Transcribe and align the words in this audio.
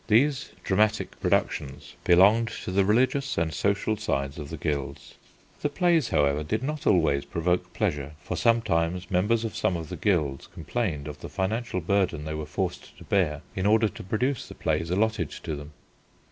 These 0.07 0.53
dramatic 0.63 1.19
productions 1.19 1.93
belonged 2.05 2.47
to 2.63 2.71
the 2.71 2.83
religious 2.83 3.37
and 3.37 3.53
social 3.53 3.95
sides 3.97 4.39
of 4.39 4.49
the 4.49 4.57
guilds. 4.57 5.13
The 5.61 5.69
plays, 5.69 6.09
however, 6.09 6.41
did 6.43 6.63
not 6.63 6.87
always 6.87 7.23
provoke 7.23 7.71
pleasure, 7.73 8.13
for 8.19 8.35
sometimes 8.35 9.11
members 9.11 9.45
of 9.45 9.55
some 9.55 9.77
of 9.77 9.89
the 9.89 9.95
guilds 9.97 10.47
complained 10.47 11.07
of 11.07 11.19
the 11.19 11.29
financial 11.29 11.81
burden 11.81 12.25
they 12.25 12.33
were 12.33 12.47
forced 12.47 12.97
to 12.97 13.03
bear 13.03 13.43
in 13.55 13.67
order 13.67 13.87
to 13.89 14.03
produce 14.03 14.47
the 14.47 14.55
plays 14.55 14.89
allotted 14.89 15.29
to 15.29 15.55
them. 15.55 15.71